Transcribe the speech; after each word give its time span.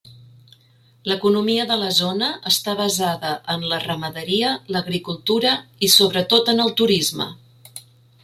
L'economia 1.09 1.65
de 1.71 1.75
la 1.81 1.89
zona 1.97 2.29
està 2.51 2.73
basada 2.79 3.33
en 3.55 3.67
la 3.73 3.79
ramaderia, 3.83 4.55
l'agricultura 4.75 5.51
i 5.89 5.93
sobretot 5.99 6.53
en 6.55 6.65
el 6.67 6.73
turisme. 6.81 7.29